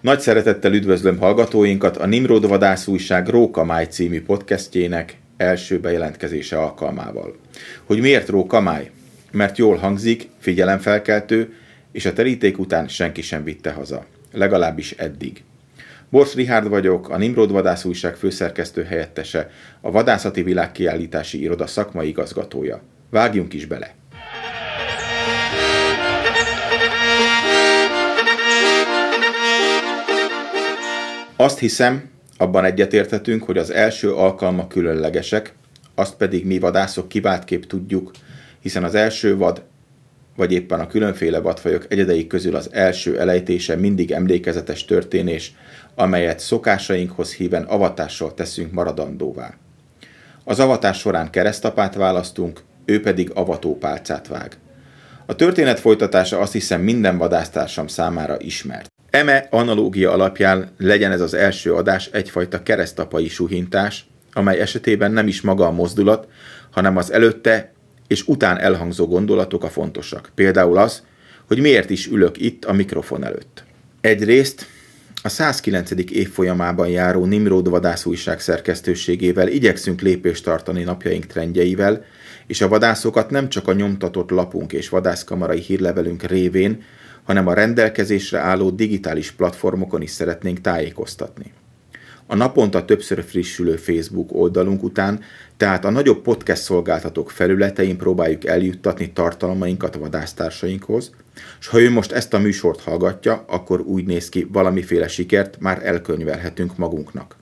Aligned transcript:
Nagy 0.00 0.20
szeretettel 0.20 0.72
üdvözlöm 0.72 1.18
hallgatóinkat 1.18 1.96
a 1.96 2.06
Nimrod 2.06 2.48
Vadász 2.48 2.86
újság 2.86 3.28
Róka 3.28 3.64
Máj 3.64 3.84
című 3.84 4.22
podcastjének 4.22 5.16
első 5.36 5.80
bejelentkezése 5.80 6.58
alkalmával. 6.58 7.36
Hogy 7.84 8.00
miért 8.00 8.28
Róka 8.28 8.60
Máj? 8.60 8.90
Mert 9.30 9.58
jól 9.58 9.76
hangzik, 9.76 10.28
figyelemfelkeltő, 10.38 11.54
és 11.92 12.06
a 12.06 12.12
teríték 12.12 12.58
után 12.58 12.88
senki 12.88 13.22
sem 13.22 13.44
vitte 13.44 13.70
haza. 13.70 14.06
Legalábbis 14.32 14.92
eddig. 14.92 15.42
Bors 16.08 16.34
Rihárd 16.34 16.68
vagyok, 16.68 17.08
a 17.08 17.18
Nimrod 17.18 17.52
Vadász 17.52 17.84
újság 17.84 18.16
főszerkesztő 18.16 18.82
helyettese, 18.82 19.50
a 19.80 19.90
Vadászati 19.90 20.42
Világkiállítási 20.42 21.40
Iroda 21.40 21.66
szakmai 21.66 22.08
igazgatója. 22.08 22.82
Vágjunk 23.10 23.54
is 23.54 23.66
bele! 23.66 23.99
Azt 31.40 31.58
hiszem, 31.58 32.10
abban 32.36 32.64
egyetérthetünk, 32.64 33.42
hogy 33.42 33.58
az 33.58 33.70
első 33.70 34.14
alkalmak 34.14 34.68
különlegesek, 34.68 35.54
azt 35.94 36.14
pedig 36.14 36.46
mi 36.46 36.58
vadászok 36.58 37.08
kiváltképp 37.08 37.62
tudjuk, 37.62 38.10
hiszen 38.60 38.84
az 38.84 38.94
első 38.94 39.36
vad, 39.36 39.62
vagy 40.36 40.52
éppen 40.52 40.80
a 40.80 40.86
különféle 40.86 41.38
vadfajok 41.38 41.86
egyedeik 41.88 42.26
közül 42.26 42.56
az 42.56 42.68
első 42.72 43.20
elejtése 43.20 43.76
mindig 43.76 44.10
emlékezetes 44.10 44.84
történés, 44.84 45.54
amelyet 45.94 46.38
szokásainkhoz 46.38 47.34
híven 47.34 47.62
avatással 47.62 48.34
teszünk 48.34 48.72
maradandóvá. 48.72 49.54
Az 50.44 50.60
avatás 50.60 50.98
során 50.98 51.30
keresztapát 51.30 51.94
választunk, 51.94 52.60
ő 52.84 53.00
pedig 53.00 53.30
avatópálcát 53.34 54.28
vág. 54.28 54.56
A 55.26 55.34
történet 55.34 55.80
folytatása 55.80 56.38
azt 56.38 56.52
hiszem 56.52 56.80
minden 56.80 57.18
vadásztársam 57.18 57.86
számára 57.86 58.36
ismert. 58.40 58.90
Eme 59.10 59.46
analógia 59.50 60.12
alapján 60.12 60.70
legyen 60.78 61.12
ez 61.12 61.20
az 61.20 61.34
első 61.34 61.74
adás 61.74 62.06
egyfajta 62.12 62.62
keresztapai 62.62 63.28
suhintás, 63.28 64.06
amely 64.32 64.60
esetében 64.60 65.12
nem 65.12 65.26
is 65.26 65.40
maga 65.40 65.66
a 65.66 65.70
mozdulat, 65.70 66.28
hanem 66.70 66.96
az 66.96 67.12
előtte 67.12 67.72
és 68.06 68.28
után 68.28 68.58
elhangzó 68.58 69.06
gondolatok 69.06 69.64
a 69.64 69.68
fontosak. 69.68 70.30
Például 70.34 70.78
az, 70.78 71.02
hogy 71.46 71.60
miért 71.60 71.90
is 71.90 72.06
ülök 72.06 72.40
itt 72.40 72.64
a 72.64 72.72
mikrofon 72.72 73.24
előtt. 73.24 73.64
Egyrészt 74.00 74.66
a 75.22 75.28
109. 75.28 75.90
évfolyamában 76.10 76.88
járó 76.88 77.24
Nimrod 77.24 77.68
vadászújság 77.68 78.40
szerkesztőségével 78.40 79.48
igyekszünk 79.48 80.00
lépést 80.00 80.44
tartani 80.44 80.82
napjaink 80.82 81.26
trendjeivel, 81.26 82.04
és 82.46 82.60
a 82.60 82.68
vadászokat 82.68 83.30
nem 83.30 83.48
csak 83.48 83.68
a 83.68 83.72
nyomtatott 83.72 84.30
lapunk 84.30 84.72
és 84.72 84.88
vadászkamarai 84.88 85.60
hírlevelünk 85.60 86.22
révén, 86.22 86.82
hanem 87.30 87.46
a 87.46 87.54
rendelkezésre 87.54 88.38
álló 88.38 88.70
digitális 88.70 89.30
platformokon 89.30 90.02
is 90.02 90.10
szeretnénk 90.10 90.60
tájékoztatni. 90.60 91.52
A 92.26 92.34
naponta 92.34 92.84
többször 92.84 93.24
frissülő 93.24 93.76
Facebook 93.76 94.34
oldalunk 94.34 94.82
után, 94.82 95.20
tehát 95.56 95.84
a 95.84 95.90
nagyobb 95.90 96.22
podcast 96.22 96.62
szolgáltatók 96.62 97.30
felületein 97.30 97.96
próbáljuk 97.96 98.46
eljuttatni 98.46 99.12
tartalmainkat 99.12 99.96
a 99.96 99.98
vadásztársainkhoz, 99.98 101.10
és 101.60 101.66
ha 101.66 101.80
ő 101.80 101.90
most 101.90 102.12
ezt 102.12 102.34
a 102.34 102.38
műsort 102.38 102.80
hallgatja, 102.80 103.44
akkor 103.48 103.80
úgy 103.80 104.04
néz 104.04 104.28
ki, 104.28 104.48
valamiféle 104.52 105.08
sikert 105.08 105.60
már 105.60 105.86
elkönyvelhetünk 105.86 106.76
magunknak. 106.76 107.36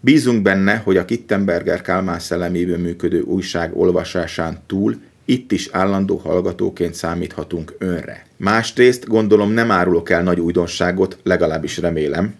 Bízunk 0.00 0.42
benne, 0.42 0.76
hogy 0.76 0.96
a 0.96 1.04
Kittenberger 1.04 1.80
Kálmán 1.80 2.18
szelleméből 2.18 2.78
működő 2.78 3.20
újság 3.20 3.76
olvasásán 3.76 4.58
túl 4.66 4.96
itt 5.30 5.52
is 5.52 5.68
állandó 5.72 6.16
hallgatóként 6.16 6.94
számíthatunk 6.94 7.74
önre. 7.78 8.26
Másrészt 8.36 9.06
gondolom 9.06 9.50
nem 9.50 9.70
árulok 9.70 10.10
el 10.10 10.22
nagy 10.22 10.40
újdonságot, 10.40 11.18
legalábbis 11.22 11.78
remélem, 11.78 12.34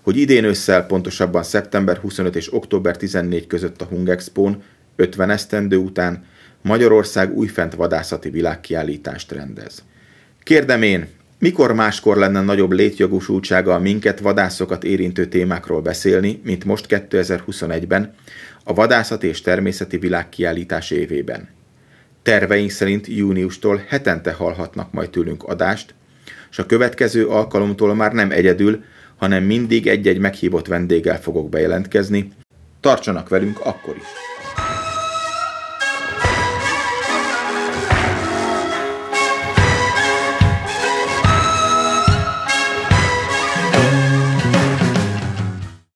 hogy 0.00 0.16
idén 0.16 0.44
ősszel, 0.44 0.86
pontosabban 0.86 1.42
szeptember 1.42 1.96
25 1.96 2.36
és 2.36 2.54
október 2.54 2.96
14 2.96 3.46
között 3.46 3.80
a 3.80 3.84
Hungexpón 3.84 4.62
50 4.96 5.30
esztendő 5.30 5.76
után 5.76 6.24
Magyarország 6.62 7.36
újfent 7.36 7.74
vadászati 7.74 8.30
világkiállítást 8.30 9.32
rendez. 9.32 9.82
Kérdem 10.42 10.82
én, 10.82 11.06
mikor 11.38 11.74
máskor 11.74 12.16
lenne 12.16 12.40
nagyobb 12.40 12.72
létjogosultsága 12.72 13.74
a 13.74 13.78
minket 13.78 14.20
vadászokat 14.20 14.84
érintő 14.84 15.26
témákról 15.26 15.80
beszélni, 15.80 16.40
mint 16.44 16.64
most 16.64 16.86
2021-ben, 16.88 18.14
a 18.64 18.74
vadászati 18.74 19.26
és 19.26 19.40
természeti 19.40 19.98
világkiállítás 19.98 20.90
évében? 20.90 21.58
Terveink 22.30 22.70
szerint 22.70 23.06
júniustól 23.06 23.84
hetente 23.88 24.32
hallhatnak 24.32 24.92
majd 24.92 25.10
tőlünk 25.10 25.42
adást, 25.44 25.94
és 26.50 26.58
a 26.58 26.66
következő 26.66 27.26
alkalomtól 27.26 27.94
már 27.94 28.12
nem 28.12 28.30
egyedül, 28.30 28.84
hanem 29.16 29.44
mindig 29.44 29.86
egy-egy 29.86 30.18
meghívott 30.18 30.66
vendéggel 30.66 31.20
fogok 31.20 31.48
bejelentkezni. 31.48 32.32
Tartsanak 32.80 33.28
velünk 33.28 33.60
akkor 33.60 33.96
is! 33.96 34.29